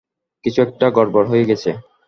[0.45, 1.69] কিছু একটা গড়বড় হয়ে গেছে।